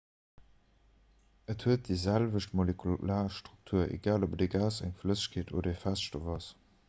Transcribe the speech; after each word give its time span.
et 1.53 1.65
huet 1.65 1.83
déi 1.89 1.97
selwecht 2.03 2.55
molekular 2.61 3.29
struktur 3.39 3.85
egal 3.99 4.27
ob 4.29 4.35
et 4.39 4.45
e 4.45 4.47
gas 4.57 4.79
eng 4.87 4.95
flëssegkeet 5.03 5.53
oder 5.61 5.73
e 5.73 5.75
feststoff 5.85 6.35
ass 6.39 6.49